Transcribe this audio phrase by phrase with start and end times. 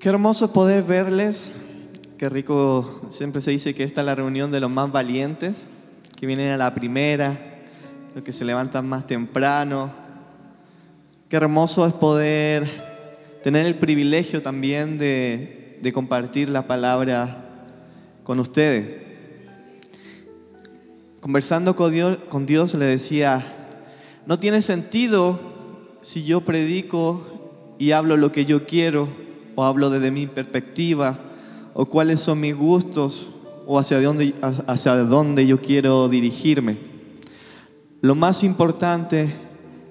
[0.00, 1.52] Qué hermoso poder verles.
[2.16, 5.66] Qué rico, siempre se dice que esta es la reunión de los más valientes,
[6.18, 7.38] que vienen a la primera,
[8.14, 9.90] los que se levantan más temprano.
[11.28, 12.66] Qué hermoso es poder
[13.42, 17.44] tener el privilegio también de, compartir la palabra
[18.24, 19.02] con ustedes.
[21.20, 23.44] Conversando con Dios le decía,
[24.24, 25.38] no tiene sentido
[26.00, 27.22] si yo predico
[27.78, 31.18] y hablo lo que yo quiero o hablo desde mi perspectiva
[31.74, 33.30] o cuáles son mis gustos
[33.66, 34.34] o hacia dónde,
[34.66, 36.78] hacia dónde yo quiero dirigirme.
[38.00, 39.32] Lo más importante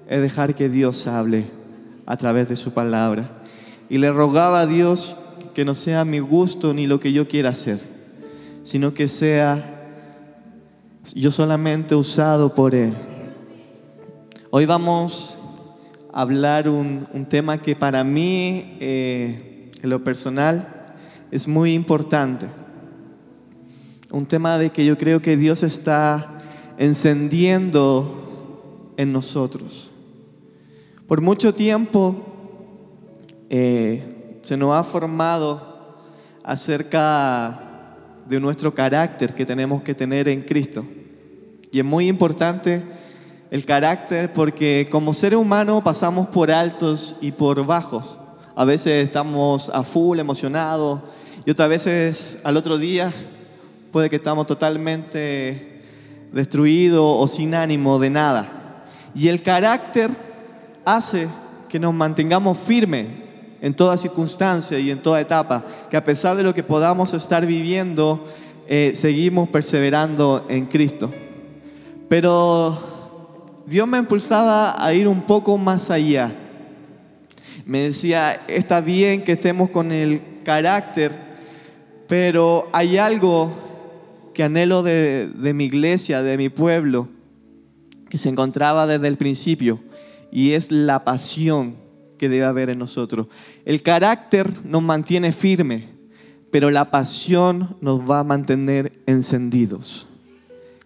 [0.08, 1.46] es dejar que Dios hable
[2.06, 3.30] a través de su palabra.
[3.90, 5.16] Y le rogaba a Dios
[5.54, 7.80] que no sea mi gusto ni lo que yo quiera hacer,
[8.64, 9.76] sino que sea
[11.16, 12.94] yo solamente usado por Él.
[14.52, 15.39] Hoy vamos
[16.14, 20.96] hablar un, un tema que para mí, eh, en lo personal,
[21.32, 22.48] es muy importante.
[24.12, 26.40] Un tema de que yo creo que Dios está
[26.78, 29.92] encendiendo en nosotros.
[31.08, 32.26] Por mucho tiempo
[33.50, 35.98] eh, se nos ha formado
[36.44, 37.60] acerca
[38.28, 40.86] de nuestro carácter que tenemos que tener en Cristo.
[41.72, 42.84] Y es muy importante
[43.52, 48.18] el carácter porque como ser humano pasamos por altos y por bajos.
[48.56, 51.00] A veces estamos a full, emocionados,
[51.46, 53.12] y otras veces al otro día
[53.92, 55.82] puede que estamos totalmente
[56.32, 58.48] destruidos o sin ánimo de nada.
[59.16, 60.12] Y el carácter
[60.86, 61.28] hace
[61.68, 63.08] que nos mantengamos firmes
[63.62, 67.46] en toda circunstancia y en toda etapa, que a pesar de lo que podamos estar
[67.46, 68.26] viviendo,
[68.68, 71.12] eh, seguimos perseverando en Cristo.
[72.08, 72.89] Pero
[73.70, 76.34] Dios me impulsaba a ir un poco más allá.
[77.68, 81.12] Me decía, está bien que estemos con el carácter,
[82.08, 87.10] pero hay algo que anhelo de, de mi iglesia, de mi pueblo,
[88.10, 89.80] que se encontraba desde el principio,
[90.32, 91.76] y es la pasión
[92.18, 93.28] que debe haber en nosotros.
[93.66, 95.90] El carácter nos mantiene firme,
[96.50, 100.08] pero la pasión nos va a mantener encendidos,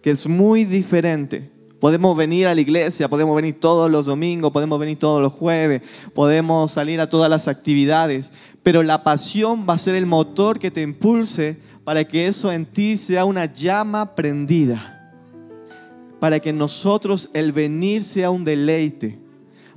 [0.02, 1.53] que es muy diferente.
[1.84, 5.82] Podemos venir a la iglesia, podemos venir todos los domingos, podemos venir todos los jueves,
[6.14, 10.70] podemos salir a todas las actividades, pero la pasión va a ser el motor que
[10.70, 15.14] te impulse para que eso en ti sea una llama prendida,
[16.20, 19.18] para que nosotros el venir sea un deleite,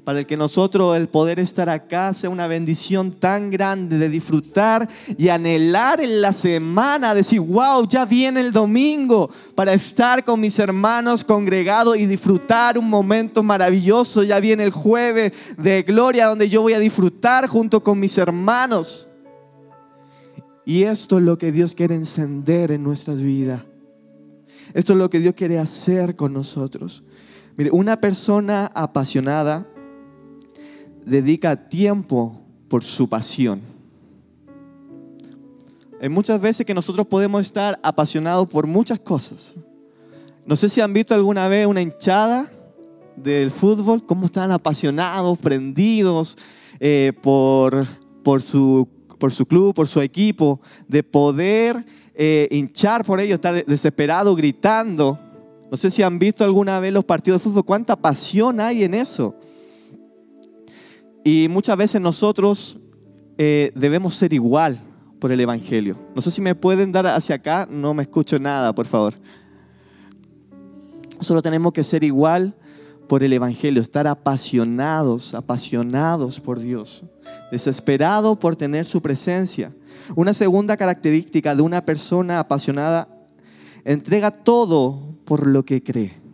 [0.07, 4.88] para que nosotros el poder estar acá sea una bendición tan grande de disfrutar
[5.18, 10.57] y anhelar en la semana, decir, wow, ya viene el domingo para estar con mis
[10.59, 14.23] hermanos congregados y disfrutar un momento maravilloso.
[14.23, 19.09] Ya viene el jueves de gloria donde yo voy a disfrutar junto con mis hermanos.
[20.63, 23.62] Y esto es lo que Dios quiere encender en nuestras vidas.
[24.74, 27.03] Esto es lo que Dios quiere hacer con nosotros.
[27.57, 29.66] Mire, una persona apasionada
[31.07, 33.62] dedica tiempo por su pasión.
[36.01, 39.56] Hay muchas veces que nosotros podemos estar apasionados por muchas cosas.
[40.45, 42.51] No sé si han visto alguna vez una hinchada
[43.16, 46.38] del fútbol, cómo están apasionados, prendidos
[46.79, 47.88] eh, por,
[48.24, 48.88] por, su,
[49.18, 55.18] por su club, por su equipo, de poder eh, hinchar por ellos, estar desesperado, gritando.
[55.72, 58.94] No sé si han visto alguna vez los partidos de fútbol, cuánta pasión hay en
[58.94, 59.35] eso.
[61.29, 62.77] Y muchas veces nosotros
[63.38, 64.79] eh, debemos ser igual
[65.19, 65.97] por el Evangelio.
[66.15, 69.13] No sé si me pueden dar hacia acá, no me escucho nada, por favor.
[71.19, 72.55] Solo tenemos que ser igual
[73.09, 77.03] por el Evangelio, estar apasionados, apasionados por Dios,
[77.51, 79.75] desesperados por tener su presencia.
[80.15, 83.06] Una segunda característica de una persona apasionada,
[83.83, 86.26] entrega todo por lo que cree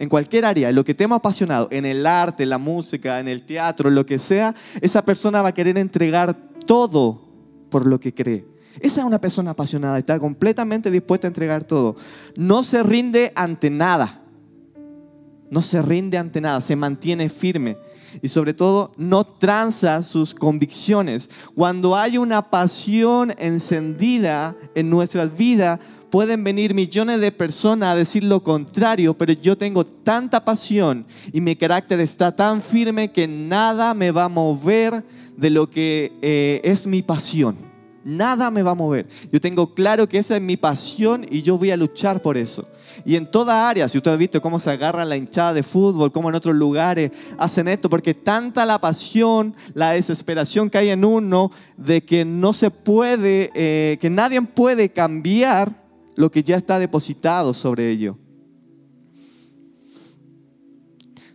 [0.00, 3.42] en cualquier área, lo que te hemos apasionado, en el arte, la música, en el
[3.42, 6.34] teatro, lo que sea, esa persona va a querer entregar
[6.66, 7.28] todo
[7.68, 8.46] por lo que cree.
[8.80, 11.96] Esa es una persona apasionada, está completamente dispuesta a entregar todo.
[12.34, 14.22] No se rinde ante nada.
[15.50, 17.76] No se rinde ante nada, se mantiene firme
[18.22, 21.28] y sobre todo no tranza sus convicciones.
[21.54, 25.80] Cuando hay una pasión encendida en nuestras vidas,
[26.10, 31.40] pueden venir millones de personas a decir lo contrario, pero yo tengo tanta pasión y
[31.40, 35.04] mi carácter está tan firme que nada me va a mover
[35.36, 37.70] de lo que eh, es mi pasión.
[38.02, 39.06] Nada me va a mover.
[39.30, 42.66] Yo tengo claro que esa es mi pasión y yo voy a luchar por eso.
[43.04, 46.10] Y en toda área, si usted ha visto cómo se agarra la hinchada de fútbol,
[46.10, 51.04] cómo en otros lugares hacen esto, porque tanta la pasión, la desesperación que hay en
[51.04, 55.79] uno de que no se puede, eh, que nadie puede cambiar
[56.20, 58.18] lo que ya está depositado sobre ello.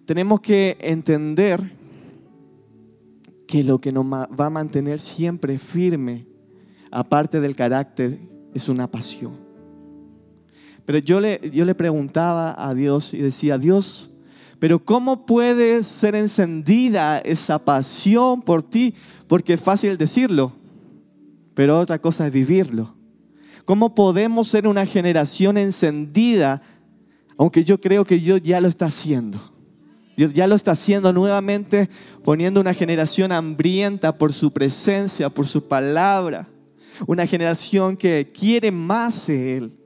[0.05, 1.75] Tenemos que entender
[3.47, 6.27] que lo que nos va a mantener siempre firme
[6.91, 8.17] aparte del carácter,
[8.53, 9.37] es una pasión.
[10.85, 14.11] Pero yo le, yo le preguntaba a Dios y decía, Dios,
[14.59, 18.93] pero ¿cómo puede ser encendida esa pasión por ti?
[19.27, 20.53] Porque es fácil decirlo,
[21.53, 22.94] pero otra cosa es vivirlo.
[23.65, 26.61] ¿Cómo podemos ser una generación encendida?
[27.37, 29.39] Aunque yo creo que Dios ya lo está haciendo.
[30.15, 31.89] Dios ya lo está haciendo nuevamente,
[32.23, 36.47] poniendo una generación hambrienta por su presencia, por su palabra
[37.07, 39.77] una generación que quiere más de Él.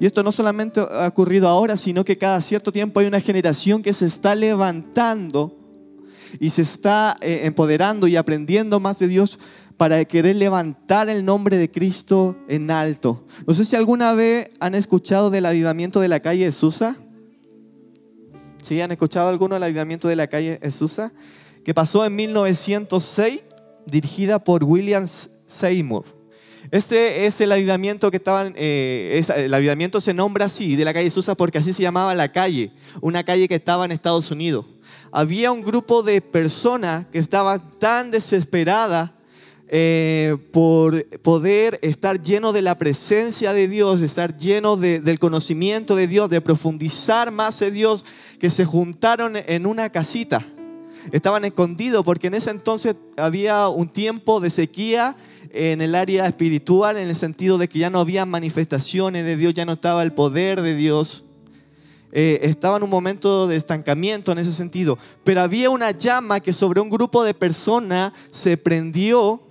[0.00, 3.82] Y esto no solamente ha ocurrido ahora, sino que cada cierto tiempo hay una generación
[3.82, 5.56] que se está levantando
[6.38, 9.38] y se está eh, empoderando y aprendiendo más de Dios
[9.78, 13.24] para querer levantar el nombre de Cristo en alto.
[13.46, 16.96] No sé si alguna vez han escuchado del avivamiento de la calle de Susa.
[18.60, 18.80] ¿Sí?
[18.80, 21.12] ¿Han escuchado alguno del avivamiento de la calle de Susa?
[21.64, 23.40] Que pasó en 1906,
[23.86, 25.06] dirigida por William
[25.46, 26.04] Seymour.
[26.72, 31.10] Este es el avivamiento que estaban, eh, el avivamiento se nombra así, de la calle
[31.10, 34.66] Susa, porque así se llamaba la calle, una calle que estaba en Estados Unidos.
[35.12, 39.12] Había un grupo de personas que estaban tan desesperadas
[39.70, 46.06] eh, por poder estar lleno de la presencia de Dios, estar lleno del conocimiento de
[46.06, 48.04] Dios, de profundizar más en Dios,
[48.40, 50.46] que se juntaron en una casita.
[51.12, 55.16] Estaban escondidos porque en ese entonces había un tiempo de sequía
[55.50, 59.54] en el área espiritual, en el sentido de que ya no había manifestaciones de Dios,
[59.54, 61.24] ya no estaba el poder de Dios.
[62.10, 66.54] Eh, estaba en un momento de estancamiento en ese sentido, pero había una llama que
[66.54, 69.42] sobre un grupo de personas se prendió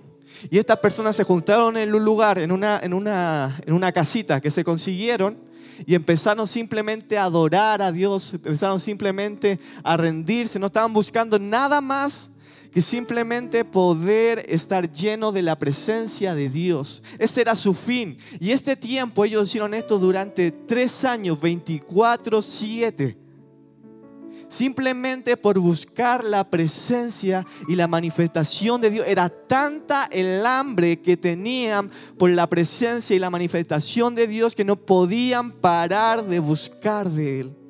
[0.50, 4.40] y estas personas se juntaron en un lugar, en una, en una, en una casita
[4.40, 5.38] que se consiguieron
[5.86, 11.80] y empezaron simplemente a adorar a Dios, empezaron simplemente a rendirse, no estaban buscando nada
[11.80, 12.30] más
[12.72, 17.02] que simplemente poder estar lleno de la presencia de Dios.
[17.18, 18.18] Ese era su fin.
[18.40, 23.27] Y este tiempo ellos hicieron esto durante tres años, 24/7.
[24.48, 29.06] Simplemente por buscar la presencia y la manifestación de Dios.
[29.06, 34.64] Era tanta el hambre que tenían por la presencia y la manifestación de Dios que
[34.64, 37.67] no podían parar de buscar de Él.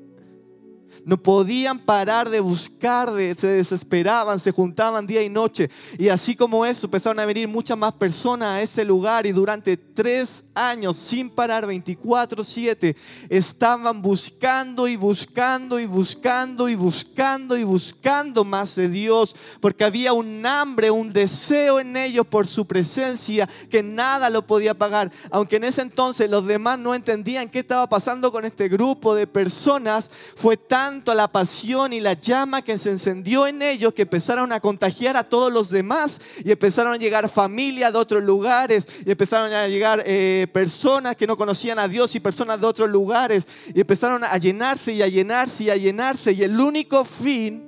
[1.09, 5.71] No podían parar de buscar, se desesperaban, se juntaban día y noche.
[5.97, 9.79] Y así como eso, empezaron a venir muchas más personas a ese lugar y durante
[9.79, 12.95] tres años, sin parar, 24/7,
[13.31, 20.13] estaban buscando y buscando y buscando y buscando y buscando más de Dios, porque había
[20.13, 25.11] un hambre, un deseo en ellos por su presencia que nada lo podía pagar.
[25.31, 29.27] Aunque en ese entonces los demás no entendían qué estaba pasando con este grupo de
[29.27, 34.53] personas, fue tan la pasión y la llama que se encendió en ellos que empezaron
[34.53, 39.11] a contagiar a todos los demás y empezaron a llegar familias de otros lugares y
[39.11, 43.47] empezaron a llegar eh, personas que no conocían a Dios y personas de otros lugares
[43.75, 47.65] y empezaron a llenarse y a llenarse y a llenarse y el único fin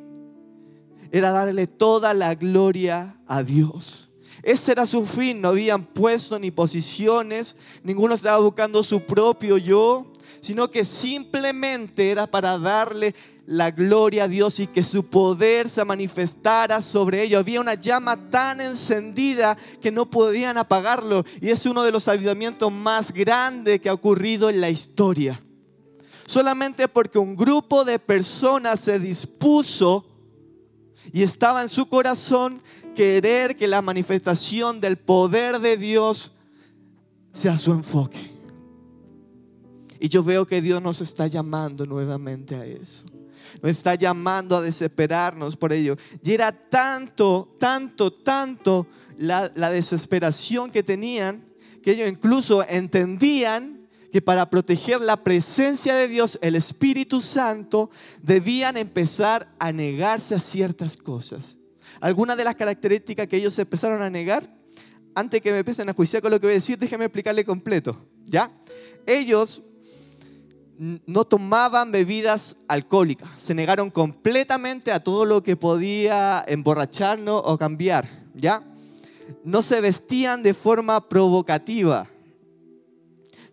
[1.10, 4.10] era darle toda la gloria a Dios.
[4.42, 10.09] Ese era su fin, no habían puesto ni posiciones, ninguno estaba buscando su propio yo,
[10.40, 13.14] sino que simplemente era para darle
[13.46, 17.40] la gloria a Dios y que su poder se manifestara sobre ellos.
[17.40, 22.70] Había una llama tan encendida que no podían apagarlo y es uno de los avivamientos
[22.70, 25.42] más grandes que ha ocurrido en la historia.
[26.26, 30.06] Solamente porque un grupo de personas se dispuso
[31.12, 32.62] y estaba en su corazón
[32.94, 36.32] querer que la manifestación del poder de Dios
[37.32, 38.29] sea su enfoque.
[40.00, 43.04] Y yo veo que Dios nos está llamando nuevamente a eso.
[43.62, 45.96] Nos está llamando a desesperarnos por ello.
[46.24, 48.86] Y era tanto, tanto, tanto
[49.18, 51.44] la, desesperación que tenían
[51.82, 57.90] que ellos incluso entendían que para proteger la presencia de Dios, el Espíritu Santo,
[58.22, 61.58] debían empezar a negarse a ciertas cosas.
[62.00, 64.50] Algunas de las características que ellos empezaron a negar,
[65.14, 68.04] antes que me empiecen a juiciar con lo que voy a decir, déjenme explicarle completo.
[68.24, 68.50] ¿Ya?
[69.06, 69.62] Ellos
[71.06, 78.08] no tomaban bebidas alcohólicas, se negaron completamente a todo lo que podía emborracharnos o cambiar,
[78.34, 78.64] ¿ya?
[79.44, 82.08] no se vestían de forma provocativa,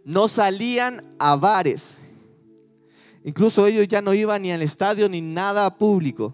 [0.04, 1.98] no salían a bares.
[3.24, 6.34] Incluso ellos ya no iban ni al estadio ni nada público.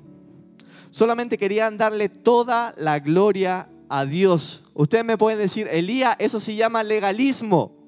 [0.92, 4.64] Solamente querían darle toda la gloria a Dios.
[4.76, 7.83] Ustedes me pueden decir, Elías, eso se llama legalismo.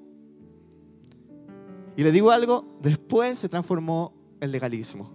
[1.98, 5.12] Y le digo algo, después se transformó en legalismo.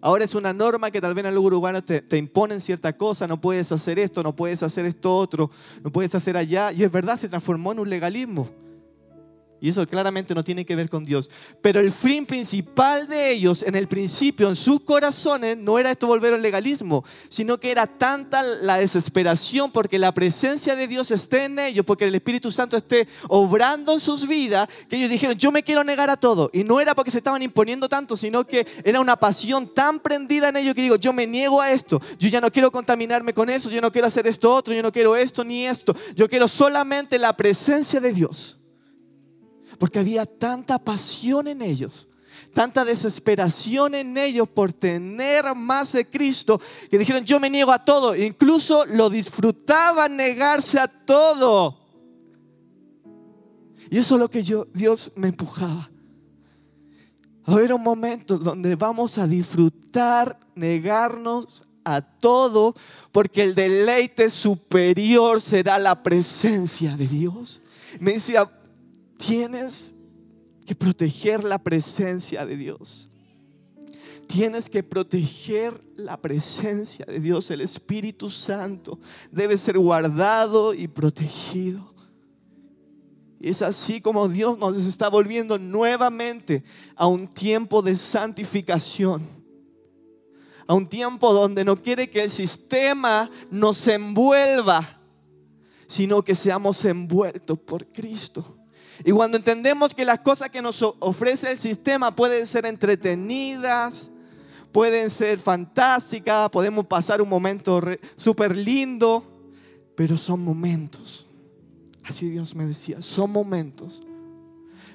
[0.00, 3.26] Ahora es una norma que tal vez en el urbano te, te imponen cierta cosa,
[3.26, 5.50] no puedes hacer esto, no puedes hacer esto otro,
[5.82, 6.72] no puedes hacer allá.
[6.72, 8.50] Y es verdad, se transformó en un legalismo.
[9.64, 11.30] Y eso claramente no tiene que ver con Dios.
[11.62, 16.06] Pero el fin principal de ellos, en el principio, en sus corazones, no era esto
[16.06, 21.44] volver al legalismo, sino que era tanta la desesperación porque la presencia de Dios esté
[21.44, 25.50] en ellos, porque el Espíritu Santo esté obrando en sus vidas, que ellos dijeron, yo
[25.50, 26.50] me quiero negar a todo.
[26.52, 30.50] Y no era porque se estaban imponiendo tanto, sino que era una pasión tan prendida
[30.50, 33.48] en ellos que digo, yo me niego a esto, yo ya no quiero contaminarme con
[33.48, 36.48] eso, yo no quiero hacer esto otro, yo no quiero esto ni esto, yo quiero
[36.48, 38.58] solamente la presencia de Dios.
[39.78, 42.08] Porque había tanta pasión en ellos,
[42.52, 47.84] tanta desesperación en ellos por tener más de Cristo, que dijeron, yo me niego a
[47.84, 48.14] todo.
[48.14, 51.80] Incluso lo disfrutaban negarse a todo.
[53.90, 55.90] Y eso es lo que yo, Dios me empujaba.
[57.46, 62.74] A un momento donde vamos a disfrutar, negarnos a todo,
[63.12, 67.60] porque el deleite superior será la presencia de Dios.
[68.00, 68.50] Me decía,
[69.16, 69.94] Tienes
[70.66, 73.10] que proteger la presencia de Dios.
[74.26, 77.50] Tienes que proteger la presencia de Dios.
[77.50, 78.98] El Espíritu Santo
[79.30, 81.94] debe ser guardado y protegido.
[83.40, 86.64] Es así como Dios nos está volviendo nuevamente
[86.96, 89.22] a un tiempo de santificación.
[90.66, 94.98] A un tiempo donde no quiere que el sistema nos envuelva,
[95.86, 98.53] sino que seamos envueltos por Cristo.
[99.04, 104.10] Y cuando entendemos que las cosas que nos ofrece el sistema pueden ser entretenidas,
[104.70, 107.80] pueden ser fantásticas, podemos pasar un momento
[108.16, 109.24] súper lindo,
[109.96, 111.26] pero son momentos.
[112.04, 114.02] Así Dios me decía, son momentos.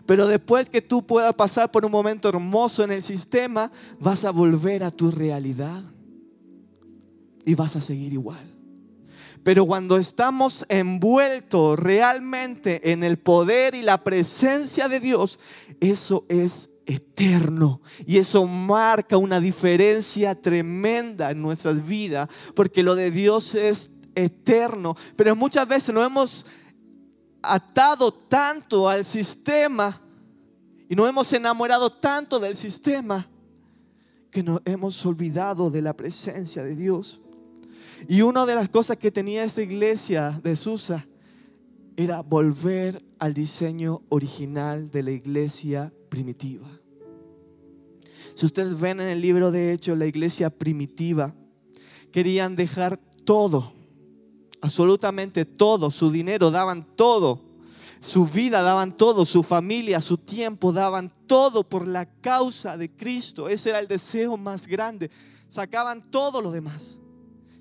[0.06, 4.32] Pero después que tú puedas pasar por un momento hermoso en el sistema, vas a
[4.32, 5.84] volver a tu realidad
[7.46, 8.49] y vas a seguir igual.
[9.43, 15.39] Pero cuando estamos envueltos realmente en el poder y la presencia de Dios,
[15.79, 17.81] eso es eterno.
[18.05, 24.96] Y eso marca una diferencia tremenda en nuestras vidas, porque lo de Dios es eterno.
[25.15, 26.46] Pero muchas veces nos hemos
[27.41, 30.01] atado tanto al sistema
[30.89, 33.29] y nos hemos enamorado tanto del sistema
[34.31, 37.22] que nos hemos olvidado de la presencia de Dios.
[38.08, 41.08] Y una de las cosas que tenía esta iglesia de Susa
[41.98, 46.68] era volver al diseño original de la iglesia primitiva.
[48.36, 51.36] Si ustedes ven en el libro de Hechos, la iglesia primitiva
[52.12, 53.74] querían dejar todo,
[54.62, 57.41] absolutamente todo, su dinero daban todo,
[58.00, 63.50] su vida daban todo, su familia, su tiempo daban todo por la causa de Cristo.
[63.50, 65.12] Ese era el deseo más grande.
[65.50, 67.01] Sacaban todo lo demás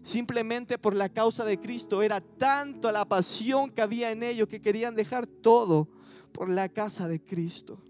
[0.08, 2.02] simplemente por la causa de Cristo.
[2.02, 5.86] Era tanto la pasión que había en ellos que querían dejar todo
[6.32, 7.82] por la casa de Cristo.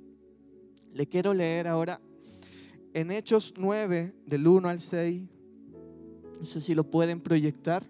[0.92, 2.00] Le quiero leer ahora
[2.92, 5.22] en Hechos 9, del 1 al 6.
[6.40, 7.88] No sé si lo pueden proyectar.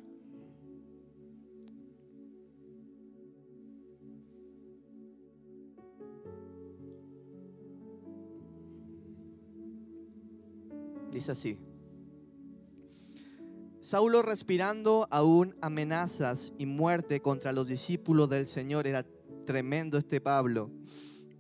[11.10, 11.67] Dice así.
[13.88, 19.06] Saulo respirando aún amenazas y muerte contra los discípulos del Señor, era
[19.46, 20.70] tremendo este Pablo,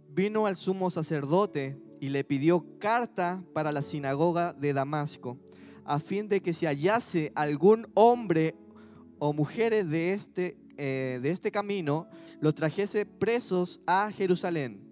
[0.08, 5.36] vino al sumo sacerdote y le pidió carta para la sinagoga de Damasco,
[5.84, 8.56] a fin de que si hallase algún hombre
[9.18, 12.08] o mujeres de este, eh, de este camino,
[12.40, 14.88] lo trajese presos a Jerusalén.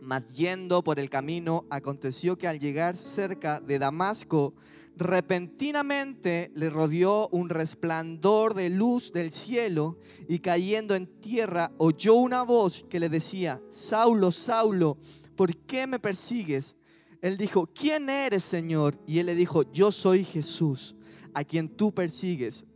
[0.00, 4.54] Mas yendo por el camino, aconteció que al llegar cerca de Damasco,
[4.96, 9.98] repentinamente le rodeó un resplandor de luz del cielo
[10.28, 14.98] y cayendo en tierra oyó una voz que le decía, Saulo, Saulo,
[15.36, 16.76] ¿por qué me persigues?
[17.20, 18.96] Él dijo, ¿quién eres, Señor?
[19.06, 20.94] Y él le dijo, yo soy Jesús,
[21.32, 22.66] a quien tú persigues.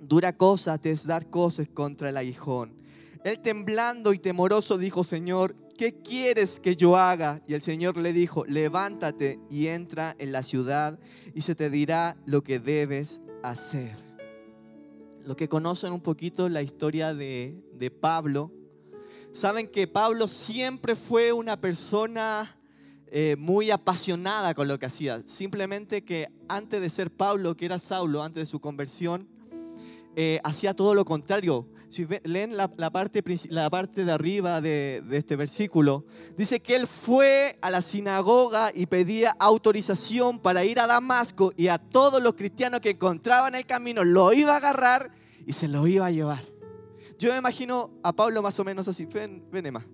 [0.00, 2.74] Dura cosa te es dar cosas contra el aguijón.
[3.22, 7.42] Él temblando y temoroso dijo, Señor, ¿qué quieres que yo haga?
[7.46, 10.98] Y el Señor le dijo, levántate y entra en la ciudad
[11.34, 13.96] y se te dirá lo que debes hacer.
[15.24, 18.50] los que conocen un poquito la historia de, de Pablo,
[19.30, 22.58] saben que Pablo siempre fue una persona
[23.14, 25.22] eh, muy apasionada con lo que hacía.
[25.26, 29.28] Simplemente que antes de ser Pablo, que era Saulo, antes de su conversión,
[30.16, 31.68] eh, hacía todo lo contrario.
[31.92, 36.06] Si leen la, parte, la parte de arriba de, este versículo,
[36.38, 41.68] dice que él fue a la sinagoga y pedía autorización para ir a Damasco y
[41.68, 45.10] a todos los cristianos que encontraban el camino lo iba a agarrar
[45.46, 46.42] y se lo iba a llevar.
[47.18, 49.04] Yo me imagino a Pablo más o menos así.
[49.04, 49.84] Ven, ven Emma.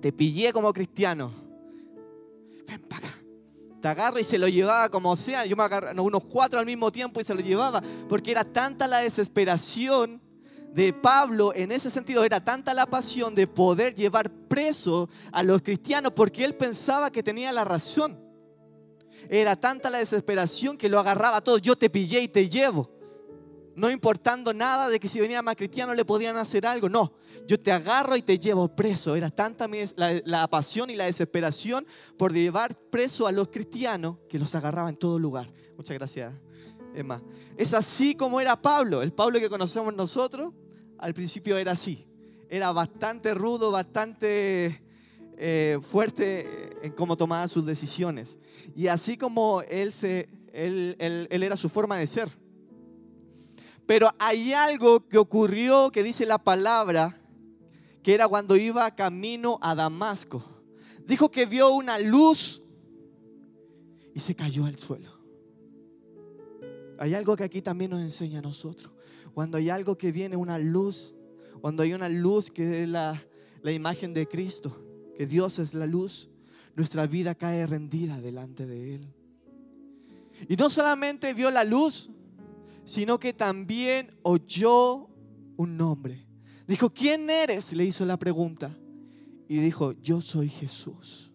[0.00, 1.32] Te pillé como cristiano
[2.64, 3.18] ven para acá.
[3.82, 5.46] Te agarro y se lo llevaba como sea.
[5.46, 7.82] Yo me agarro unos cuatro al mismo tiempo y se lo llevaba.
[8.08, 10.27] Porque era tanta la desesperación
[10.72, 12.24] de Pablo en ese sentido.
[12.24, 17.22] Era tanta la pasión de poder llevar preso a los cristianos porque él pensaba que
[17.22, 18.18] tenía la razón.
[19.28, 21.58] Era tanta la desesperación que lo agarraba todo.
[21.58, 22.98] Yo te pillé y te llevo
[23.78, 26.88] no importando nada de que si venía más cristiano le podían hacer algo.
[26.88, 27.12] No,
[27.46, 29.14] yo te agarro y te llevo preso.
[29.14, 34.38] Era tanta la, la, pasión y la desesperación por llevar preso a los cristianos que
[34.38, 35.48] los agarraba en todo lugar.
[35.76, 36.34] Muchas gracias,
[37.56, 39.02] Es así como era Pablo.
[39.02, 40.54] El Pablo que conocemos nosotros,
[40.98, 42.06] al principio era así.
[42.48, 44.82] Era bastante rudo, bastante
[45.36, 48.38] eh, fuerte en cómo tomaba sus decisiones.
[48.74, 49.92] Y así como él,
[50.52, 52.30] él era su forma de ser.
[53.86, 57.18] Pero hay algo que ocurrió que dice la palabra,
[58.02, 60.44] que era cuando iba camino a Damasco.
[61.06, 62.62] Dijo que vio una luz
[64.14, 65.17] y se cayó al suelo.
[66.98, 68.92] Hay algo que aquí también nos enseña a nosotros.
[69.32, 71.14] Cuando hay algo que viene, una luz,
[71.60, 73.22] cuando hay una luz que es la,
[73.64, 74.84] imagen de Cristo,
[75.16, 76.28] que Dios es la luz,
[76.74, 79.14] nuestra vida cae rendida delante de Él.
[80.48, 82.10] Y no solamente vio la luz,
[82.84, 85.08] sino que también oyó
[85.56, 86.26] un nombre.
[86.66, 87.72] Dijo, ¿quién eres?
[87.72, 88.76] Le hizo la pregunta.
[89.48, 91.32] Y dijo, yo soy Jesús.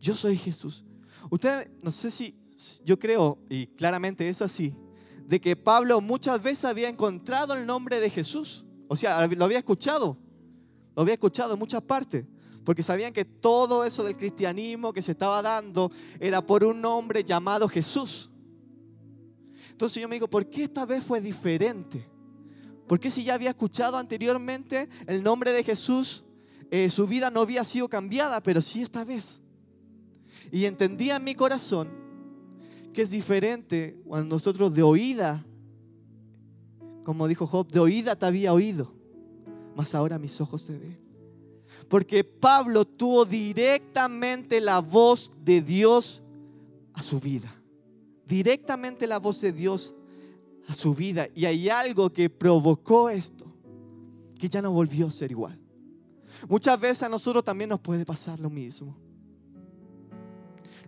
[0.00, 0.84] Yo soy Jesús.
[1.30, 2.38] Usted, no sé si,
[2.84, 4.74] yo creo, y claramente es así,
[5.26, 8.64] de que Pablo muchas veces había encontrado el nombre de Jesús.
[8.88, 10.16] O sea, lo había escuchado.
[10.94, 12.24] Lo había escuchado en muchas partes.
[12.64, 15.90] Porque sabían que todo eso del cristianismo que se estaba dando
[16.20, 18.30] era por un nombre llamado Jesús.
[19.70, 22.08] Entonces yo me digo, ¿por qué esta vez fue diferente?
[22.86, 26.24] ¿Por qué si ya había escuchado anteriormente el nombre de Jesús,
[26.70, 29.40] eh, su vida no había sido cambiada, pero sí esta vez?
[30.52, 32.05] Y entendía en mi corazón
[32.96, 35.44] que es diferente cuando nosotros de oída,
[37.04, 38.92] como dijo Job, de oída te había oído,
[39.76, 40.98] mas ahora mis ojos te ven.
[41.88, 46.24] Porque Pablo tuvo directamente la voz de Dios
[46.92, 47.52] a su vida
[48.26, 49.94] directamente la voz de Dios
[50.68, 51.28] a su vida.
[51.34, 53.46] Y hay algo que provocó esto,
[54.38, 55.58] que ya no volvió a ser igual.
[56.48, 58.96] Muchas veces a nosotros también nos puede pasar lo mismo.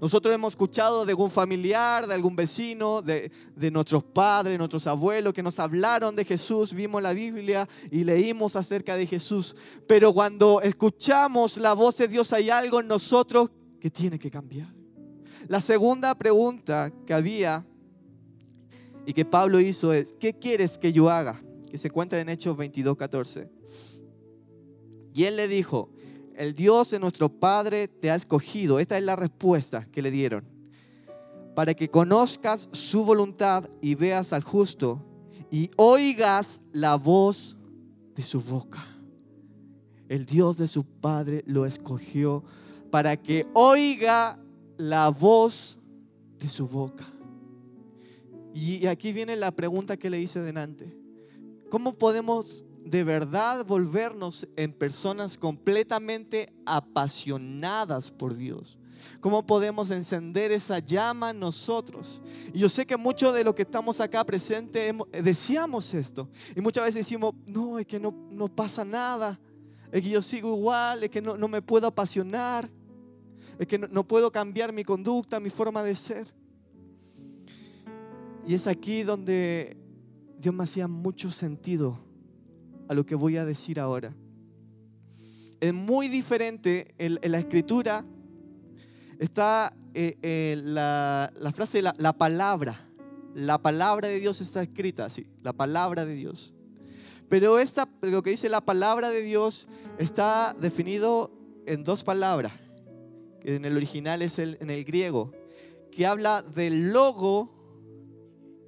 [0.00, 5.32] Nosotros hemos escuchado de algún familiar, de algún vecino, de, de, nuestros padres, nuestros abuelos
[5.32, 9.56] que nos hablaron de Jesús, vimos la Biblia y leímos acerca de Jesús.
[9.86, 14.72] Pero cuando escuchamos la voz de Dios hay algo en nosotros que tiene que cambiar.
[15.48, 17.64] La segunda pregunta que había
[19.06, 21.42] y que Pablo hizo es, ¿qué quieres que yo haga?
[21.70, 23.48] Que se encuentra en Hechos 22, 14.
[25.14, 25.90] Y él le dijo,
[26.38, 28.78] el Dios de nuestro Padre te ha escogido.
[28.78, 30.44] Esta es la respuesta que le dieron.
[31.56, 35.04] Para que conozcas su voluntad y veas al justo
[35.50, 37.56] y oigas la voz
[38.14, 38.86] de su boca.
[40.08, 42.44] El Dios de su Padre lo escogió
[42.92, 44.38] para que oiga
[44.76, 45.76] la voz
[46.38, 47.12] de su boca.
[48.54, 50.96] Y aquí viene la pregunta que le hice delante.
[51.68, 58.78] ¿Cómo podemos de verdad volvernos en personas completamente apasionadas por Dios?
[59.20, 62.20] ¿Cómo podemos encender esa llama nosotros?
[62.52, 66.28] Y yo sé que muchos de los que estamos acá presentes deseamos esto.
[66.56, 69.38] Y muchas veces decimos, no, es que no, no pasa nada.
[69.92, 72.68] Es que yo sigo igual, es que no, no me puedo apasionar
[73.58, 76.32] es que no, puedo cambiar mi conducta, mi forma de ser.
[78.46, 79.76] Y es aquí donde
[80.38, 81.98] Dios me hacía mucho sentido
[82.88, 84.14] a lo que voy a decir ahora.
[85.60, 88.04] Es muy diferente en, la escritura.
[89.18, 92.86] Está eh, eh, la, frase, la, la palabra.
[93.34, 96.54] La palabra de Dios está escrita así, la palabra de Dios.
[97.28, 101.30] Pero esta, lo que dice la palabra de Dios está definido
[101.66, 102.52] en dos palabras
[103.56, 105.32] en el original es el, en el griego,
[105.90, 107.50] que habla del logo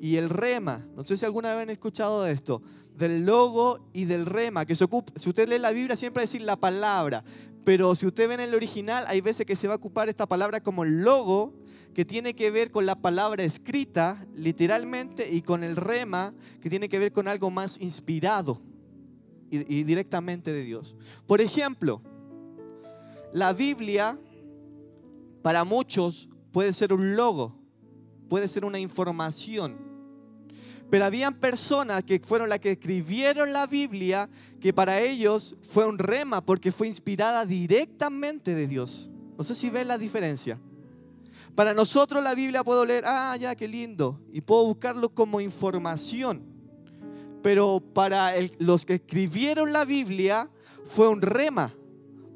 [0.00, 0.86] y el rema.
[0.96, 2.62] No sé si alguna vez han escuchado de esto.
[3.00, 4.64] Del logo y del rema.
[4.64, 7.24] Que se ocupa, si usted lee la Biblia siempre decir la palabra.
[7.64, 10.26] Pero si usted ve en el original, hay veces que se va a ocupar esta
[10.26, 11.54] palabra como logo,
[11.94, 16.88] que tiene que ver con la palabra escrita, literalmente, y con el rema, que tiene
[16.88, 18.62] que ver con algo más inspirado
[19.50, 20.94] y, y directamente de Dios.
[21.26, 22.02] Por ejemplo,
[23.32, 24.18] la Biblia
[25.42, 27.56] para muchos puede ser un logo,
[28.28, 29.89] puede ser una información.
[30.90, 34.28] Pero habían personas que fueron las que escribieron la Biblia,
[34.60, 39.10] que para ellos fue un rema porque fue inspirada directamente de Dios.
[39.38, 40.60] No sé si ven la diferencia.
[41.54, 46.42] Para nosotros la Biblia puedo leer, ah, ya, qué lindo, y puedo buscarlo como información.
[47.42, 50.50] Pero para los que escribieron la Biblia
[50.86, 51.72] fue un rema,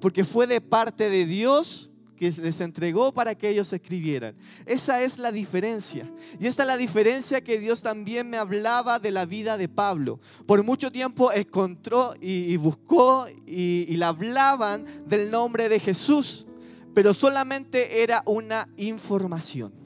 [0.00, 4.34] porque fue de parte de Dios que les entregó para que ellos escribieran.
[4.66, 6.10] Esa es la diferencia.
[6.38, 10.20] Y esta es la diferencia que Dios también me hablaba de la vida de Pablo.
[10.46, 16.46] Por mucho tiempo encontró y, buscó y, y le hablaban del nombre de Jesús,
[16.94, 19.84] pero solamente era una información.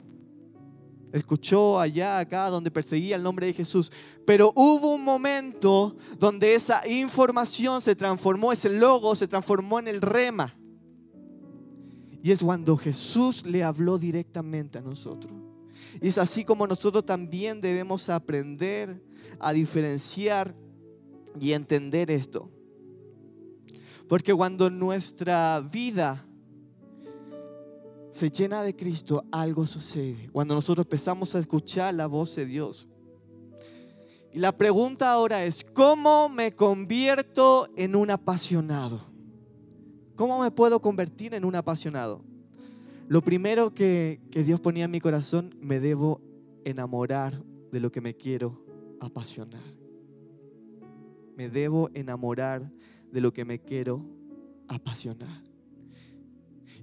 [1.11, 3.91] Escuchó allá, acá, donde perseguía el nombre de Jesús.
[4.25, 10.01] Pero hubo un momento donde esa información se transformó, ese logo se transformó en el
[10.01, 10.55] rema.
[12.21, 15.33] Y es cuando Jesús le habló directamente a nosotros.
[16.01, 19.01] Y es así como nosotros también debemos aprender
[19.39, 20.53] a diferenciar
[21.39, 22.49] y entender esto.
[24.07, 26.25] Porque cuando nuestra vida
[28.11, 30.29] se llena de Cristo, algo sucede.
[30.31, 32.87] Cuando nosotros empezamos a escuchar la voz de Dios.
[34.33, 39.08] Y la pregunta ahora es, ¿cómo me convierto en un apasionado?
[40.19, 42.21] ¿Cómo me puedo convertir en un apasionado?
[43.07, 46.19] Lo primero que, Dios ponía en mi corazón, me debo
[46.65, 48.61] enamorar de lo que me quiero
[48.99, 49.63] apasionar.
[51.37, 52.69] Me debo enamorar
[53.09, 54.05] de lo que me quiero
[54.67, 55.41] apasionar.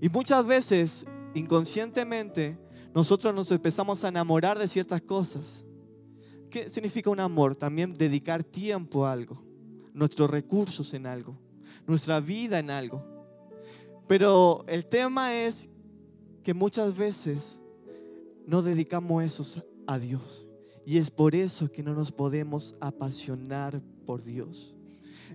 [0.00, 2.56] Y muchas veces, inconscientemente,
[2.94, 5.66] nosotros nos empezamos a enamorar de ciertas cosas.
[6.48, 7.54] ¿Qué significa un amor?
[7.54, 9.44] También dedicar tiempo a algo,
[9.92, 11.36] nuestros recursos en algo,
[11.86, 13.15] nuestra vida en algo.
[14.06, 15.68] Pero el tema es
[16.42, 17.60] que muchas veces
[18.46, 20.46] no dedicamos eso a Dios.
[20.84, 24.76] Y es por eso que no nos podemos apasionar por Dios.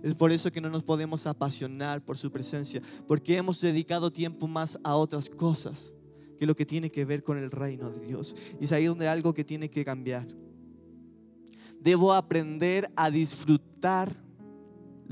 [0.02, 4.48] Es por eso que no nos podemos apasionar por su presencia, porque hemos dedicado tiempo
[4.48, 5.92] más a otras cosas
[6.38, 8.34] que lo que tiene que ver con el reino de Dios.
[8.58, 10.26] Y es ahí donde algo que tiene que cambiar.
[11.78, 14.21] Debo aprender a disfrutar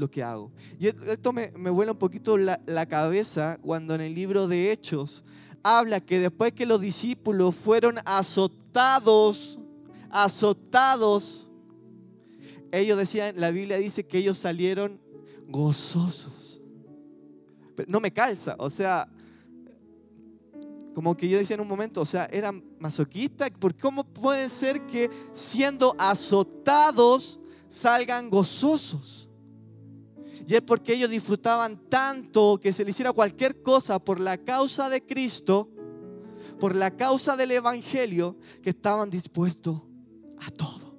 [0.01, 0.51] lo que hago.
[0.79, 4.73] Y esto me, me vuela un poquito la, la cabeza cuando en el libro de
[4.73, 5.23] Hechos
[5.63, 9.61] habla que después que los discípulos fueron azotados,
[10.11, 11.51] azotados,
[12.73, 15.01] ellos decían, la Biblia dice que ellos salieron
[15.49, 16.61] gozosos.
[17.77, 19.09] Pero no me calza, o sea,
[20.95, 24.87] como que yo decía en un momento, o sea, eran masoquistas, ¿por cómo puede ser
[24.87, 29.30] que siendo azotados salgan gozosos?
[30.47, 34.89] Y es porque ellos disfrutaban tanto que se le hiciera cualquier cosa por la causa
[34.89, 35.71] de Cristo,
[36.59, 39.83] por la causa del Evangelio, que estaban dispuestos
[40.39, 40.97] a todo.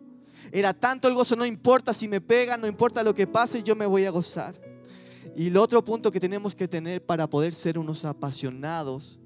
[0.51, 3.75] Era tanto el gozo, no importa si me pegan, no importa lo que pase, yo
[3.75, 4.59] me voy a gozar.
[5.35, 9.19] Y el otro punto que tenemos que tener para poder ser unos apasionados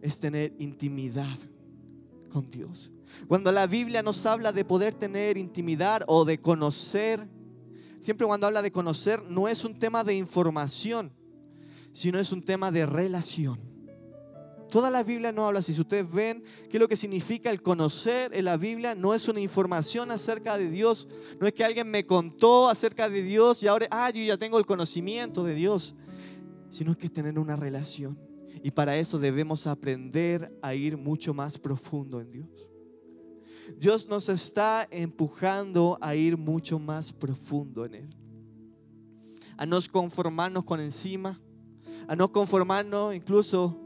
[0.00, 1.38] es tener intimidad
[2.30, 2.90] con Dios.
[3.28, 7.28] Cuando la Biblia nos habla de poder tener intimidad o de conocer
[8.02, 11.12] siempre cuando habla de conocer, no es un tema de información,
[11.92, 13.60] sino es un tema de relación.
[14.70, 15.72] Toda la Biblia no habla así.
[15.72, 19.28] Si ustedes ven qué es lo que significa el conocer en la Biblia, no es
[19.28, 21.08] una información acerca de Dios.
[21.38, 24.58] No es que alguien me contó acerca de Dios y ahora, ah, yo ya tengo
[24.58, 25.94] el conocimiento de Dios.
[26.70, 28.18] Sino que es tener una relación.
[28.62, 32.71] Y para eso debemos aprender a ir mucho más profundo en Dios.
[33.76, 38.16] Dios nos está empujando a ir mucho más profundo en Él.
[39.56, 41.40] A no conformarnos con encima,
[42.08, 43.78] a no conformarnos incluso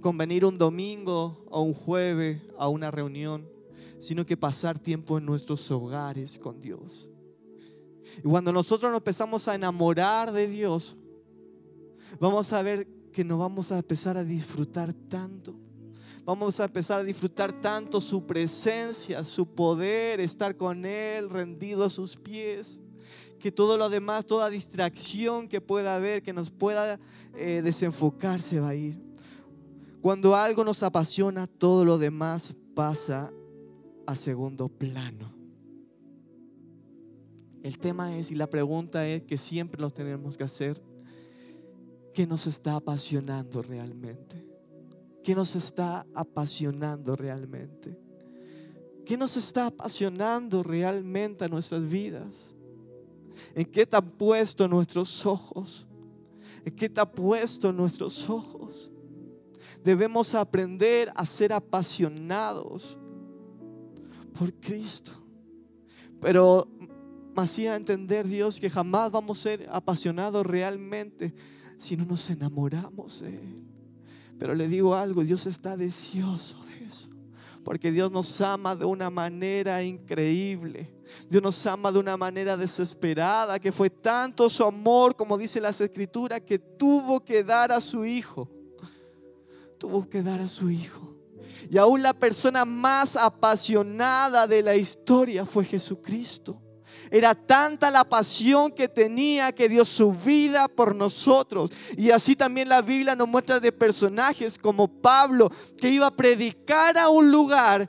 [0.00, 3.48] con venir un domingo o un jueves a una reunión,
[3.98, 7.10] sino que pasar tiempo en nuestros hogares con Dios.
[8.18, 10.96] Y cuando nosotros nos empezamos a enamorar de Dios,
[12.20, 15.63] vamos a ver que nos vamos a empezar a disfrutar tanto
[16.24, 21.90] vamos a empezar a disfrutar tanto su presencia, su poder, estar con Él rendido a
[21.90, 22.80] sus pies,
[23.38, 26.98] que todo lo demás, toda distracción que pueda haber, que nos pueda
[27.36, 28.98] eh, desenfocar, se va a ir.
[30.00, 33.30] Cuando algo nos apasiona, todo lo demás pasa
[34.06, 35.34] a segundo plano.
[37.62, 40.82] El tema es, y la pregunta es que siempre nos tenemos que hacer,
[42.12, 44.53] ¿qué nos está apasionando realmente?
[45.24, 47.98] ¿Qué nos está apasionando realmente?
[49.06, 52.54] ¿Qué nos está apasionando realmente a nuestras vidas?
[53.54, 55.86] ¿En qué están puestos nuestros ojos?
[56.62, 58.92] ¿En qué está puesto nuestros ojos?
[59.82, 62.98] Debemos aprender a ser apasionados
[64.38, 65.12] por Cristo.
[66.20, 66.68] Pero
[67.34, 71.34] me hacía entender Dios que jamás vamos a ser apasionados realmente
[71.78, 73.73] si no nos enamoramos de Él.
[74.44, 77.08] Pero le digo algo, Dios está deseoso de eso.
[77.64, 80.92] Porque Dios nos ama de una manera increíble.
[81.30, 85.80] Dios nos ama de una manera desesperada, que fue tanto su amor, como dice las
[85.80, 88.50] escrituras, que tuvo que dar a su Hijo.
[89.78, 91.16] Tuvo que dar a su Hijo.
[91.70, 96.60] Y aún la persona más apasionada de la historia fue Jesucristo.
[97.10, 101.70] Era tanta la pasión que tenía que dio su vida por nosotros.
[101.96, 106.98] Y así también la Biblia nos muestra de personajes como Pablo, que iba a predicar
[106.98, 107.88] a un lugar.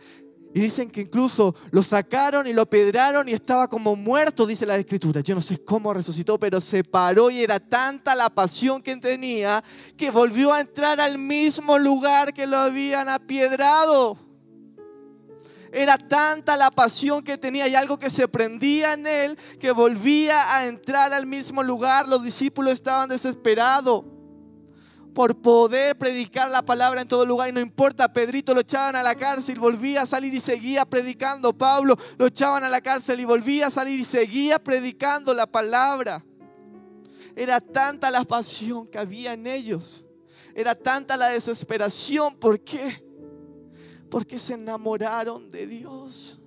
[0.56, 4.78] Y dicen que incluso lo sacaron y lo pedraron y estaba como muerto, dice la
[4.78, 5.20] escritura.
[5.20, 9.62] Yo no sé cómo resucitó, pero se paró y era tanta la pasión que tenía
[9.98, 14.25] que volvió a entrar al mismo lugar que lo habían apiedrado.
[15.78, 20.56] Era tanta la pasión que tenía y algo que se prendía en él que volvía
[20.56, 22.08] a entrar al mismo lugar.
[22.08, 24.06] Los discípulos estaban desesperados
[25.14, 27.50] por poder predicar la palabra en todo lugar.
[27.50, 31.52] Y no importa, Pedrito lo echaban a la cárcel, volvía a salir y seguía predicando.
[31.52, 36.24] Pablo lo echaban a la cárcel y volvía a salir y seguía predicando la palabra.
[37.36, 40.06] Era tanta la pasión que había en ellos.
[40.56, 42.38] Era tanta la desesperación.
[42.38, 43.05] ¿Por qué?
[44.16, 46.40] Porque se enamoraron de Dios.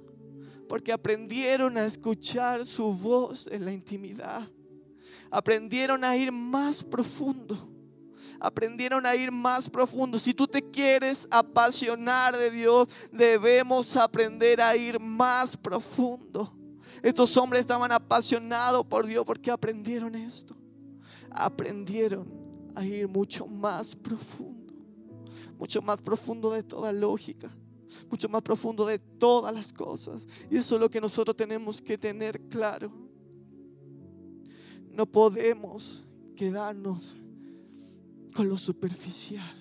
[0.70, 4.48] Porque aprendieron a escuchar su voz en la intimidad.
[5.30, 7.68] Aprendieron a ir más profundo.
[8.40, 10.18] Aprendieron a ir más profundo.
[10.18, 16.50] Si tú te quieres apasionar de Dios, debemos aprender a ir más profundo.
[17.02, 20.56] Estos hombres estaban apasionados por Dios porque aprendieron esto.
[21.30, 22.32] Aprendieron
[22.74, 24.57] a ir mucho más profundo
[25.58, 27.50] mucho más profundo de toda lógica,
[28.10, 30.26] mucho más profundo de todas las cosas.
[30.50, 32.90] Y eso es lo que nosotros tenemos que tener claro.
[34.90, 37.18] No podemos quedarnos
[38.34, 39.54] con lo superficial.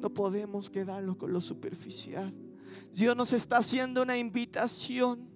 [0.00, 2.34] No podemos quedarnos con lo superficial.
[2.92, 5.28] Dios nos está haciendo una invitación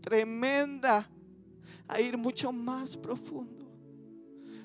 [0.00, 1.08] tremenda
[1.86, 3.66] a ir mucho más profundo.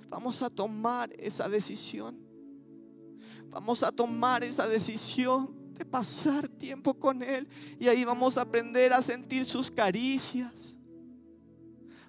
[0.10, 2.23] Vamos a tomar esa decisión.
[3.54, 7.48] Vamos a tomar esa decisión de pasar tiempo con Él
[7.80, 10.76] y ahí vamos a aprender a sentir sus caricias.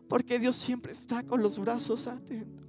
[0.08, 2.66] Porque Dios siempre está con los brazos atentos,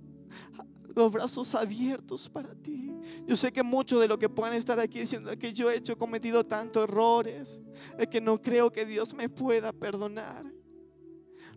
[0.93, 2.91] los brazos abiertos para ti.
[3.25, 5.97] Yo sé que mucho de lo que pueden estar aquí diciendo que yo he hecho,
[5.97, 7.59] cometido tantos errores,
[7.97, 10.45] es que no creo que Dios me pueda perdonar.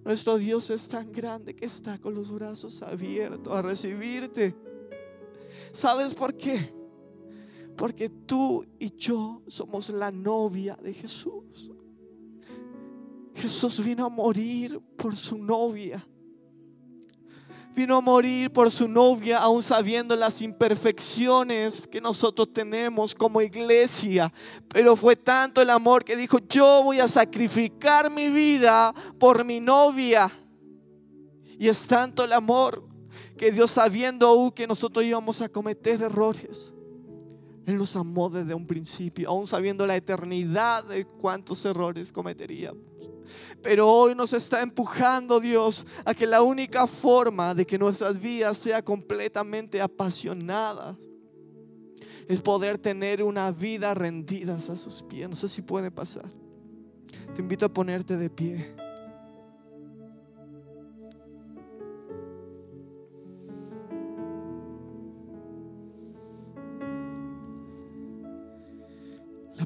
[0.04, 4.54] Nuestro Dios es tan grande que está con los brazos abiertos a recibirte.
[5.72, 6.78] ¿Sabes por qué?
[7.79, 11.71] Porque tú y yo somos la novia de Jesús.
[13.37, 16.05] Jesús vino a morir por su novia.
[17.77, 24.33] Vino a morir por su novia, aún sabiendo las imperfecciones que nosotros tenemos como iglesia.
[24.67, 29.61] Pero fue tanto el amor que dijo, yo voy a sacrificar mi vida por mi
[29.61, 30.29] novia.
[31.57, 32.83] Y es tanto el amor
[33.37, 36.75] que Dios sabiendo aún que nosotros íbamos a cometer errores,
[37.68, 42.83] él nos amó desde un principio, aún sabiendo la eternidad de cuántos errores cometeríamos.
[43.62, 48.57] Pero hoy nos está empujando Dios a que la única forma de que nuestras vidas
[48.57, 50.96] sea completamente apasionadas
[52.26, 55.28] es poder tener una vida rendida a sus pies.
[55.28, 56.24] No sé si puede pasar.
[57.35, 58.74] Te invito a ponerte de pie.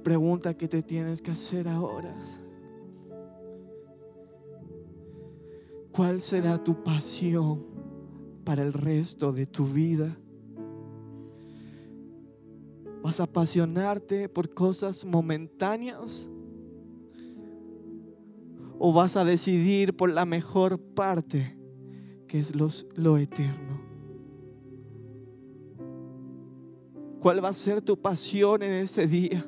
[0.02, 2.14] Pregunta que te tienes que hacer ahora
[5.92, 7.64] ¿cuál será tu pasión
[8.44, 10.16] para el resto de tu vida?
[13.02, 16.30] ¿Vas a apasionarte por cosas momentáneas?
[18.78, 21.56] ¿O vas a decidir por la mejor parte,
[22.26, 22.54] que es
[22.96, 23.80] lo eterno?
[27.20, 29.46] ¿Cuál va a ser tu pasión en ese día?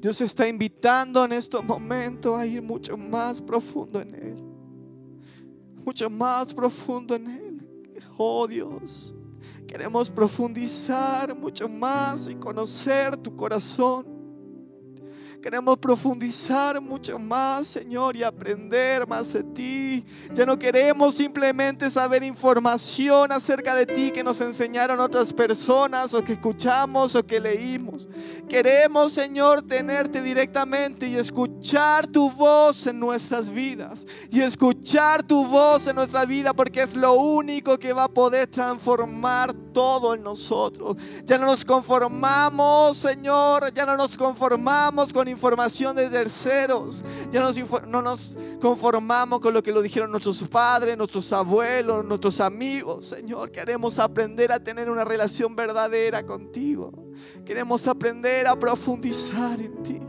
[0.00, 4.36] Dios está invitando en estos momentos a ir mucho más profundo en Él.
[5.84, 7.98] Mucho más profundo en Él.
[8.16, 9.14] Oh Dios,
[9.66, 14.17] queremos profundizar mucho más y conocer tu corazón.
[15.42, 20.04] Queremos profundizar mucho más, Señor, y aprender más de ti.
[20.34, 26.24] Ya no queremos simplemente saber información acerca de ti que nos enseñaron otras personas o
[26.24, 28.08] que escuchamos o que leímos.
[28.48, 34.06] Queremos, Señor, tenerte directamente y escuchar tu voz en nuestras vidas.
[34.32, 38.48] Y escuchar tu voz en nuestra vida porque es lo único que va a poder
[38.48, 40.96] transformar todo en nosotros.
[41.24, 47.04] Ya no nos conformamos, Señor, ya no nos conformamos con información de terceros.
[47.30, 47.40] Ya
[47.86, 53.06] no nos conformamos con lo que lo dijeron nuestros padres, nuestros abuelos, nuestros amigos.
[53.06, 56.92] Señor, queremos aprender a tener una relación verdadera contigo.
[57.46, 60.00] Queremos aprender a profundizar en ti.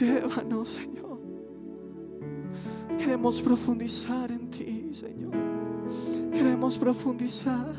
[0.00, 1.20] Llévanos, Señor.
[2.96, 5.43] Queremos profundizar en ti, Señor.
[6.34, 7.74] Queremos profundizar.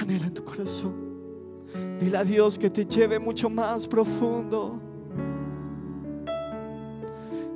[0.00, 0.94] Anhela en tu corazón.
[1.98, 4.80] Dile a Dios que te lleve mucho más profundo.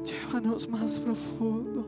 [0.05, 1.87] Llévanos más profundo.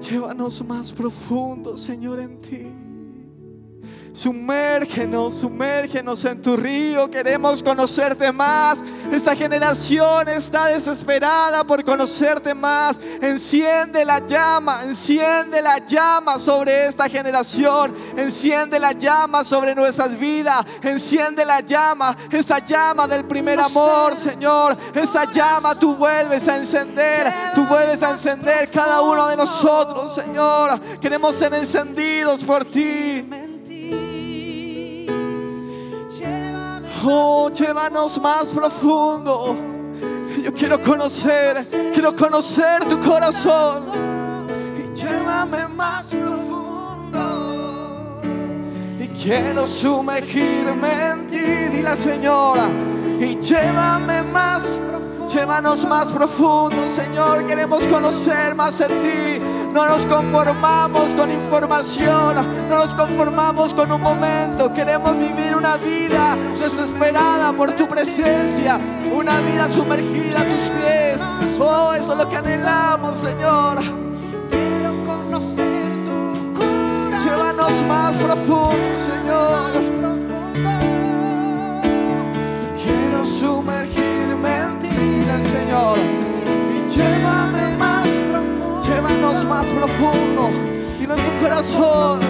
[0.00, 2.89] Llévanos más profundo, Señor, en ti.
[4.12, 7.08] Sumérgenos, sumérgenos en tu río.
[7.10, 8.82] Queremos conocerte más.
[9.12, 12.98] Esta generación está desesperada por conocerte más.
[13.22, 17.94] Enciende la llama, enciende la llama sobre esta generación.
[18.16, 20.64] Enciende la llama sobre nuestras vidas.
[20.82, 24.76] Enciende la llama, esa llama del primer amor, Señor.
[24.92, 27.32] Esa llama tú vuelves a encender.
[27.54, 30.80] Tú vuelves a encender cada uno de nosotros, Señor.
[31.00, 33.28] Queremos ser encendidos por ti.
[37.02, 39.56] Oh, llévanos más profundo.
[40.42, 43.88] Yo quiero conocer, quiero conocer tu corazón.
[44.76, 47.20] Y llévame más profundo.
[48.98, 52.68] Y quiero sumergirme en ti, dile la Señora.
[53.18, 54.62] Y llévame más
[55.32, 57.46] Llévanos más profundo, Señor.
[57.46, 59.44] Queremos conocer más en ti.
[59.72, 62.34] No nos conformamos con información.
[62.68, 64.74] No nos conformamos con un momento.
[64.74, 68.80] Queremos vivir una vida desesperada por tu presencia.
[69.12, 71.20] Una vida sumergida a tus pies.
[71.60, 73.69] Oh, eso es lo que anhelamos, Señor.
[89.80, 90.50] Profundo.
[91.08, 92.20] No en tu corazón.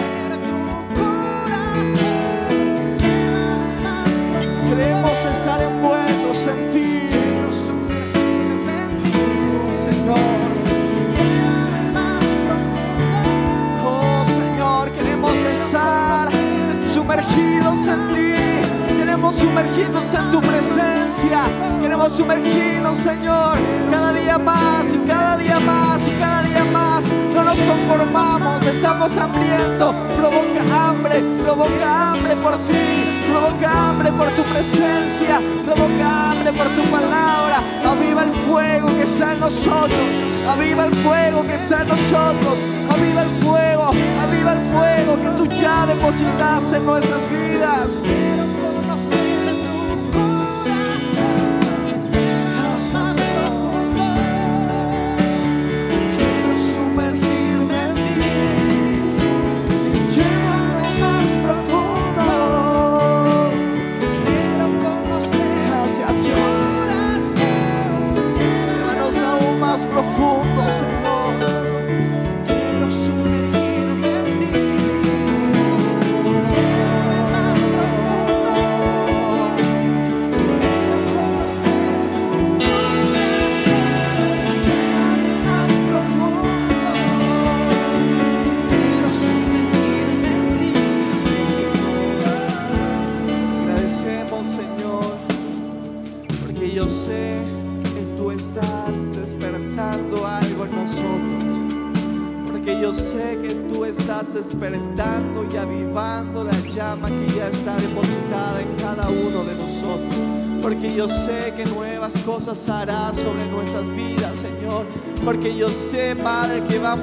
[4.67, 7.09] Queremos estar envueltos en ti.
[9.85, 10.17] Señor.
[13.85, 16.29] Oh Señor, queremos estar
[16.85, 18.97] sumergidos en ti.
[18.97, 21.39] Queremos sumergirnos en tu presencia.
[21.81, 23.57] Queremos sumergirnos, Señor,
[23.91, 27.20] cada día más y cada día más y cada día más.
[27.41, 29.95] No nos conformamos, estamos hambrientos.
[30.15, 33.23] Provoca hambre, provoca hambre por ti.
[33.31, 35.41] Provoca hambre por tu presencia.
[35.65, 37.63] Provoca hambre por tu palabra.
[37.83, 40.07] Aviva el fuego que está en nosotros.
[40.47, 42.59] Aviva el fuego que está en nosotros.
[42.91, 43.89] Aviva el fuego.
[44.21, 48.03] Aviva el fuego que tú ya depositas en nuestras vidas.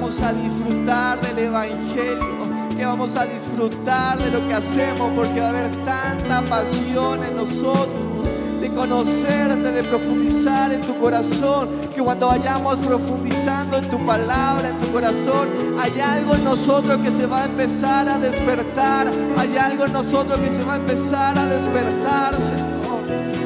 [0.09, 5.47] Vamos a disfrutar del Evangelio que vamos a disfrutar de lo que hacemos porque va
[5.47, 8.27] a haber tanta pasión en nosotros
[8.59, 14.79] de conocerte, de profundizar en tu corazón, que cuando vayamos profundizando en tu palabra, en
[14.79, 15.47] tu corazón,
[15.79, 20.39] hay algo en nosotros que se va a empezar a despertar, hay algo en nosotros
[20.39, 22.68] que se va a empezar a despertar, Señor.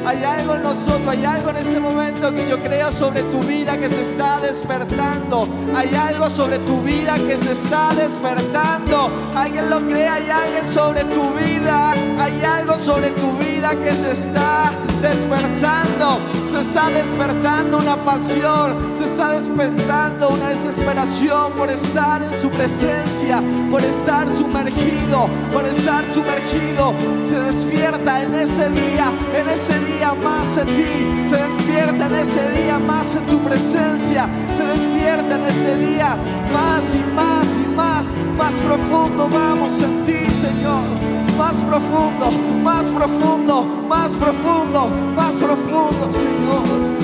[0.06, 3.78] Hay algo en nosotros, hay algo en ese momento que yo creo sobre tu vida
[3.78, 5.48] que se está despertando.
[5.74, 9.10] Hay algo sobre tu vida que se está despertando.
[9.34, 11.92] Alguien lo cree, hay alguien sobre tu vida.
[12.18, 16.43] Hay algo sobre tu vida que se está despertando.
[16.50, 18.76] Se está despertando una pasión.
[18.96, 23.42] Se está despertando una desesperación por estar en su presencia.
[23.70, 25.28] Por estar sumergido.
[25.52, 26.94] Por estar sumergido.
[27.28, 29.12] Se despierta en ese día.
[29.36, 31.28] En ese día más en ti.
[31.28, 34.28] Se despierta en ese día más en tu presencia.
[34.56, 36.16] Se despierta en ese día
[36.52, 38.04] más y más y más.
[38.38, 41.13] Más profundo vamos en ti, Señor.
[41.38, 42.30] Más profundo,
[42.62, 46.94] más profundo, más profundo, más profundo, Señor.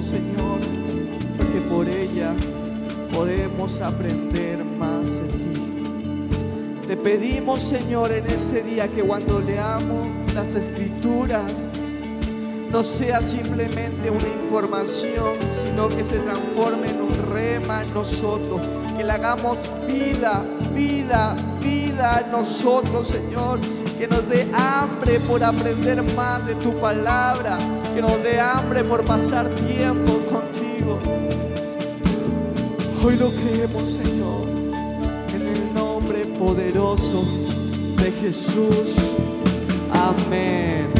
[0.00, 0.79] Oh, Señor.
[1.70, 2.34] Por ella
[3.12, 6.80] podemos aprender más de ti.
[6.86, 11.44] Te pedimos, Señor, en este día que cuando leamos las escrituras,
[12.72, 18.66] no sea simplemente una información, sino que se transforme en un rema en nosotros,
[18.96, 20.44] que le hagamos vida,
[20.74, 23.60] vida, vida en nosotros, Señor,
[23.96, 27.58] que nos dé hambre por aprender más de tu palabra,
[27.94, 30.49] que nos dé hambre por pasar tiempo contigo.
[33.02, 34.46] Hoy lo creemos, Señor,
[35.34, 37.24] en el nombre poderoso
[37.96, 38.94] de Jesús.
[39.90, 40.90] Amén.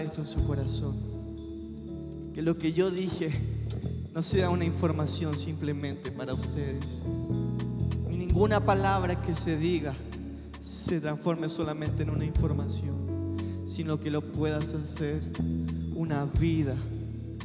[0.00, 0.96] Esto en su corazón.
[2.34, 3.30] Que lo que yo dije
[4.14, 7.02] no sea una información simplemente para ustedes.
[8.10, 9.94] Y ninguna palabra que se diga
[10.62, 13.36] se transforme solamente en una información,
[13.66, 15.20] sino que lo puedas hacer
[15.94, 16.76] una vida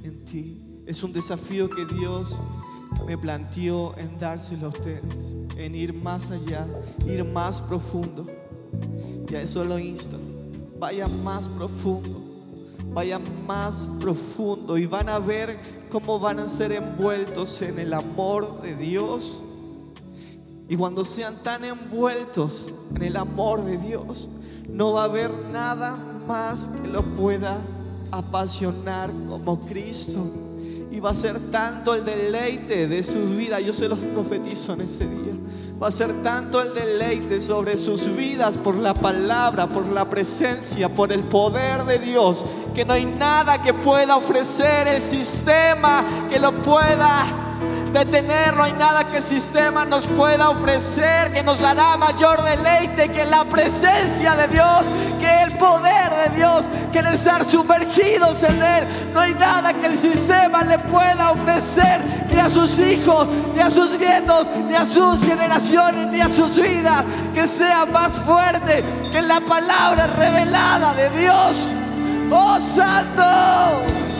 [0.04, 0.58] en ti.
[0.86, 2.38] Es un desafío que Dios
[3.06, 6.66] me planteó en dárselo a ustedes, en ir más allá,
[7.06, 8.28] ir más profundo.
[9.30, 10.18] Y a eso lo insto.
[10.80, 12.32] Vaya más profundo.
[12.94, 14.78] Vaya más profundo.
[14.78, 19.44] Y van a ver cómo van a ser envueltos en el amor de Dios.
[20.70, 24.30] Y cuando sean tan envueltos en el amor de Dios,
[24.70, 27.58] no va a haber nada más que lo pueda
[28.12, 30.26] apasionar como Cristo.
[30.91, 33.64] Y va a ser tanto el deleite de sus vidas.
[33.64, 35.34] Yo se los profetizo en este día.
[35.82, 40.88] Va a ser tanto el deleite sobre sus vidas por la palabra, por la presencia,
[40.88, 46.39] por el poder de Dios, que no hay nada que pueda ofrecer el sistema que
[46.39, 47.26] lo pueda
[47.91, 53.09] detener, no hay nada que el sistema nos pueda ofrecer que nos dará mayor deleite
[53.09, 54.84] que la presencia de Dios,
[55.19, 56.63] que el poder de Dios,
[56.94, 58.88] que el estar sumergidos en Él.
[59.14, 62.00] No hay nada que el sistema le pueda ofrecer
[62.32, 66.56] ni a sus hijos, ni a sus nietos, ni a sus generaciones, ni a sus
[66.56, 71.74] vidas, que sea más fuerte que la palabra revelada de Dios.
[72.32, 73.24] Oh Santo,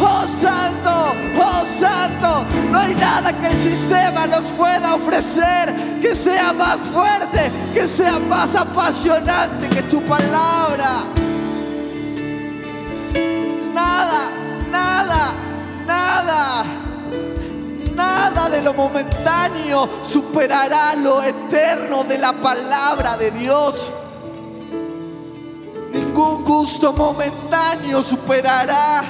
[0.02, 2.46] oh Santo, oh Santo.
[2.72, 8.18] No hay nada que el sistema nos pueda ofrecer que sea más fuerte, que sea
[8.18, 11.23] más apasionante que tu palabra.
[13.84, 14.32] Nada,
[14.72, 15.34] nada,
[15.86, 16.66] nada.
[17.94, 23.92] Nada de lo momentáneo superará lo eterno de la palabra de Dios.
[25.92, 29.04] Ningún gusto momentáneo superará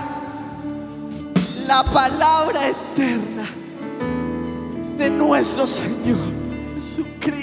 [1.67, 3.45] la palabra eterna
[4.97, 6.19] de nuestro Señor
[6.75, 7.42] Jesucristo.